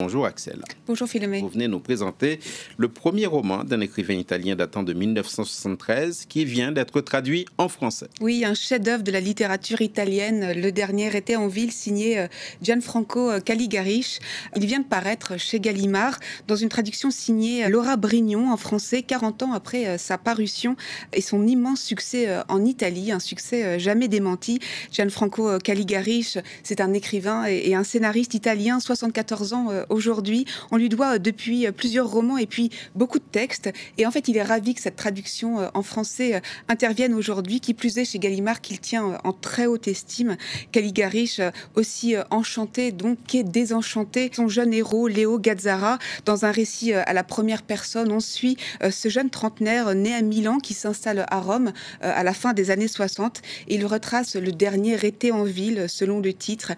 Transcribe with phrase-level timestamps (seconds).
[0.00, 0.62] Bonjour Axel.
[0.86, 1.40] Bonjour Philomé.
[1.40, 2.38] Vous venez nous présenter
[2.76, 8.06] le premier roman d'un écrivain italien datant de 1973 qui vient d'être traduit en français.
[8.20, 10.52] Oui, un chef-d'œuvre de la littérature italienne.
[10.52, 12.28] Le dernier était en ville signé euh,
[12.62, 14.20] Gianfranco euh, Caligarish.
[14.54, 19.02] Il vient de paraître chez Gallimard dans une traduction signée euh, Laura Brignon en français
[19.02, 20.76] 40 ans après sa parution
[21.12, 24.60] et son immense succès en Italie, un succès jamais démenti.
[24.92, 30.46] Gianfranco Caligarish, c'est un écrivain et un scénariste italien, 74 ans aujourd'hui.
[30.70, 33.70] On lui doit euh, depuis euh, plusieurs romans et puis beaucoup de textes.
[33.96, 37.74] Et en fait, il est ravi que cette traduction euh, en français intervienne aujourd'hui, qui
[37.74, 40.36] plus est chez Gallimard, qu'il tient en très haute estime.
[40.72, 41.40] Caligarish,
[41.74, 44.30] aussi enchanté, donc, qu'est désenchanté.
[44.34, 48.56] Son jeune héros, Léo Gazzara, dans un récit à la première personne, on suit
[48.90, 52.88] ce jeune trentenaire né à Milan qui s'installe à Rome à la fin des années
[52.88, 53.42] 60.
[53.68, 56.72] Et il retrace le dernier été en ville, selon le titre,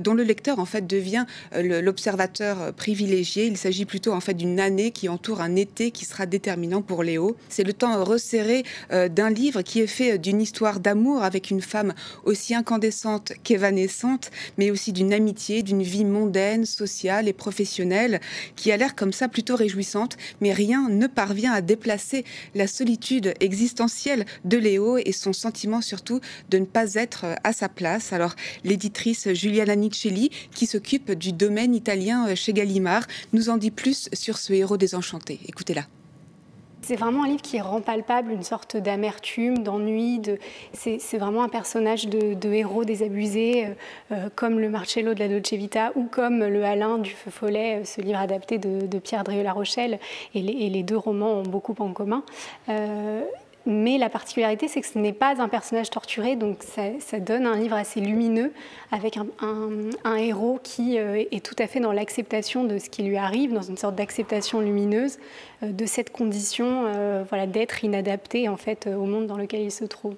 [0.00, 3.46] dont le lecteur, en fait, devient l'observateur euh, privilégié.
[3.46, 7.02] Il s'agit plutôt en fait d'une année qui entoure un été qui sera déterminant pour
[7.02, 7.36] Léo.
[7.48, 11.62] C'est le temps resserré euh, d'un livre qui est fait d'une histoire d'amour avec une
[11.62, 18.20] femme aussi incandescente qu'évanescente, mais aussi d'une amitié, d'une vie mondaine, sociale et professionnelle
[18.56, 23.34] qui a l'air comme ça plutôt réjouissante, mais rien ne parvient à déplacer la solitude
[23.40, 26.20] existentielle de Léo et son sentiment surtout
[26.50, 28.12] de ne pas être à sa place.
[28.12, 34.08] Alors l'éditrice Juliana Nicelli, qui s'occupe du domaine italien chez Gallimard, nous en dit plus
[34.12, 35.40] sur ce héros désenchanté.
[35.48, 35.82] Écoutez-la.
[36.82, 40.20] C'est vraiment un livre qui rend palpable une sorte d'amertume, d'ennui.
[40.20, 40.38] De...
[40.72, 43.70] C'est vraiment un personnage de, héros désabusé, euh,
[44.12, 47.80] euh, comme le Marcello de la Dolce Vita ou comme le Alain du Feu Follet,
[47.80, 49.98] euh, ce livre adapté de, Pierre Drieux-La Rochelle.
[50.36, 52.22] Et les, deux romans ont beaucoup en commun.
[53.68, 57.56] Mais la particularité, c'est que ce n'est pas un personnage torturé, donc ça, donne un
[57.56, 58.52] livre assez lumineux,
[58.92, 63.16] avec un, héros qui euh, est tout à fait dans l'acceptation de ce qui lui
[63.16, 65.18] arrive, dans une sorte d'acceptation lumineuse
[65.64, 69.72] euh, de cette condition euh, voilà, d'être inadapté en fait, au monde dans lequel il
[69.72, 70.14] se trouve.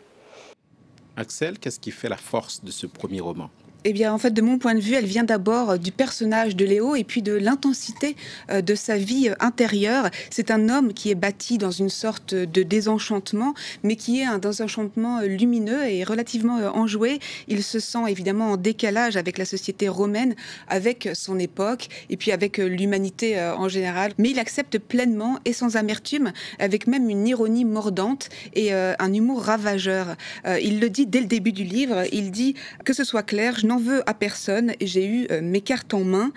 [1.17, 3.48] Axel, qu'est-ce qui fait la force de ce premier roman?
[3.84, 6.56] Eh bien, en fait, de mon point de vue, elle vient d'abord euh, du personnage
[6.56, 8.16] de Léo et puis de l'intensité
[8.50, 10.11] euh, de sa vie euh, intérieure.
[10.30, 14.39] C'est un homme qui est bâti dans une sorte de désenchantement, mais qui est un
[14.39, 17.20] désenchantement lumineux et relativement enjoué.
[17.46, 20.34] Il se sent évidemment en décalage avec la société romaine,
[20.66, 24.12] avec son époque et puis avec l'humanité en général.
[24.18, 29.42] Mais il accepte pleinement et sans amertume, avec même une ironie mordante et un humour
[29.42, 30.16] ravageur.
[30.60, 32.05] Il le dit dès le début du livre.
[32.12, 34.73] Il dit que ce soit clair, je n'en veux à personne.
[34.80, 36.33] J'ai eu euh, mes cartes en main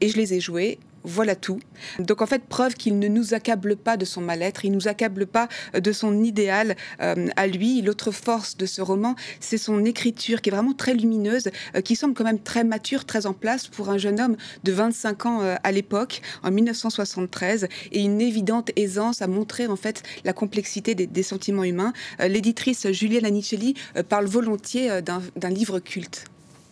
[0.00, 0.78] et je les ai jouées.
[1.08, 1.60] Voilà tout.
[2.00, 4.88] Donc en fait, preuve qu'il ne nous accable pas de son mal-être, il ne nous
[4.88, 7.80] accable pas euh, de son idéal euh, à lui.
[7.80, 11.50] L'autre force de ce roman, c'est son écriture qui est vraiment très lumineuse,
[11.84, 15.26] qui semble quand même très mature, très en place pour un jeune homme de 25
[15.26, 20.94] ans à l'époque, en 1973, et une évidente aisance à montrer en fait la complexité
[20.94, 21.92] des, sentiments humains.
[22.18, 23.74] L'éditrice Julienne Anicelli
[24.08, 26.24] parle volontiers d'un livre culte.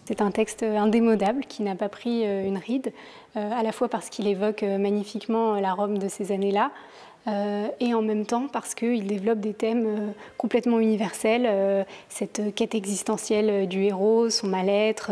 [0.06, 2.92] C'est un texte indémodable qui n'a pas pris euh, une ride,
[3.36, 6.70] euh, à la fois parce qu'il évoque euh, magnifiquement la Rome de ces années-là,
[7.26, 12.54] euh, et en même temps parce qu'il développe des thèmes euh, complètement universels, euh, cette
[12.54, 15.10] quête existentielle du héros, son mal-être,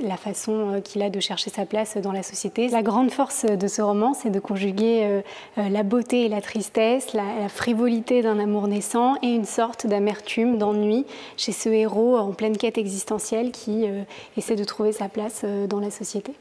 [0.00, 2.68] la façon qu'il a de chercher sa place dans la société.
[2.68, 5.22] La grande force de ce roman, c'est de conjuguer
[5.56, 11.04] la beauté et la tristesse, la, frivolité d'un amour naissant et une sorte d'amertume, d'ennui
[11.36, 13.86] chez ce héros en pleine quête existentielle qui
[14.36, 16.32] essaie de trouver sa place dans la société.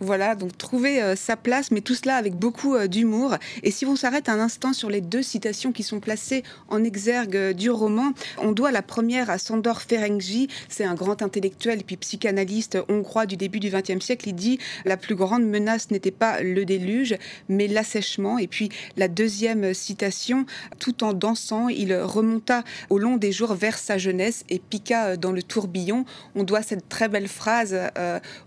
[0.00, 3.36] Voilà, donc trouver euh, sa place, mais tout cela avec beaucoup euh, d'humour.
[3.62, 7.36] Et si on s'arrête un instant sur les deux citations qui sont placées en exergue
[7.36, 11.96] euh, du roman, on doit la première à Sandor Ferenczi, c'est un grand intellectuel puis
[11.96, 14.28] psychanalyste hongrois du début du XXe siècle.
[14.30, 17.16] Il dit la plus grande menace n'était pas le déluge,
[17.48, 18.38] mais l'assèchement.
[18.38, 20.46] Et puis la deuxième citation,
[20.80, 25.32] tout en dansant, il remonta au long des jours vers sa jeunesse et piqua dans
[25.32, 26.04] le tourbillon.
[26.34, 27.76] On doit cette très belle phrase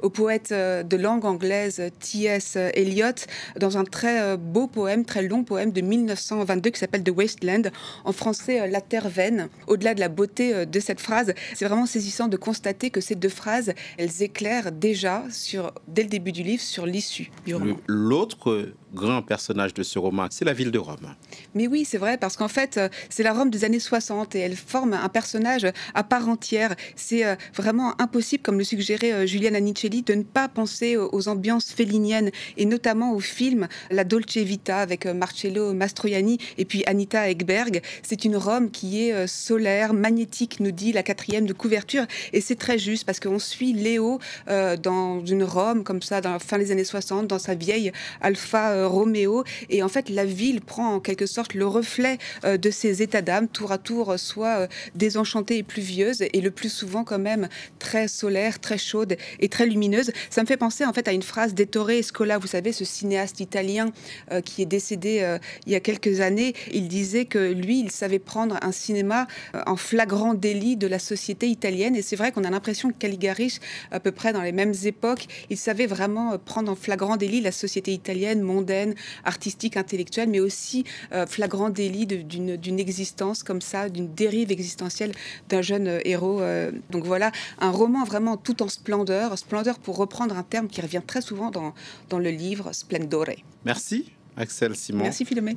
[0.02, 2.58] au poète de langue anglaise T.S.
[2.74, 3.26] Eliot
[3.58, 7.64] dans un très euh, beau poème, très long poème de 1922 qui s'appelle The Wasteland,
[8.04, 9.48] en français euh, La Terre vaine.
[9.68, 13.16] Au-delà de la beauté euh, de cette phrase, c'est vraiment saisissant de constater que ces
[13.16, 17.78] deux phrases, elles éclairent déjà sur, dès le début du livre sur l'issue du roman.
[17.88, 21.14] L'autre grand personnage de ce roman, c'est la ville de Rome.
[21.54, 24.40] Mais oui, c'est vrai, parce qu'en fait, euh, c'est la Rome des années 60 et
[24.40, 26.76] elle forme un personnage à part entière.
[26.96, 31.28] C'est euh, vraiment impossible, comme le suggérait euh, Juliana Anicelli, de ne pas penser aux
[31.28, 37.30] ambiances féliniennes et notamment au film La Dolce Vita avec Marcello Mastroianni et puis Anita
[37.30, 37.82] Ekberg.
[38.02, 42.06] C'est une Rome qui est solaire, magnétique, nous dit la quatrième de couverture.
[42.32, 46.40] Et c'est très juste parce qu'on suit Léo dans une Rome comme ça, dans la
[46.40, 49.44] fin des années 60, dans sa vieille Alfa Romeo.
[49.70, 53.22] Et en fait, la ville prend en quelque sorte le reflet euh, de ces états
[53.22, 57.50] d'âme, tour à tour, soit euh, désenchantée et pluvieuse, et le plus souvent quand même
[57.80, 60.12] très solaire, très chaude et très lumineuse.
[60.30, 63.40] Ça me fait penser en fait à une phrase d'Ettore Scola, vous savez, ce cinéaste
[63.40, 63.92] italien
[64.32, 66.54] euh, qui est décédé il y a quelques années.
[66.72, 69.28] Il disait que lui, il savait prendre un cinéma
[69.66, 71.96] en flagrant délit de la société italienne.
[71.96, 73.60] Et c'est vrai qu'on a l'impression que Caligari,
[73.92, 77.52] à peu près dans les mêmes époques, il savait vraiment prendre en flagrant délit la
[77.52, 78.75] société italienne, mondaine,
[79.24, 80.84] artistique, intellectuelle, mais aussi
[81.28, 85.12] flagrant délit d'une existence comme ça, d'une dérive existentielle
[85.50, 86.42] d'un jeune euh, héros.
[86.42, 86.72] Euh.
[86.90, 91.02] donc voilà, un roman vraiment tout en splendeur, splendeur pour reprendre un terme qui revient
[91.06, 91.74] très souvent dans,
[92.10, 93.36] dans le livre, splendore.
[93.64, 95.04] Merci Axel Simon.
[95.04, 95.54] Merci Philomé.